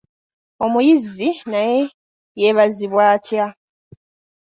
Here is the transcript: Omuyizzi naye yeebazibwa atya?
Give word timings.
Omuyizzi 0.63 1.29
naye 1.51 1.81
yeebazibwa 2.39 3.01
atya? 3.15 3.45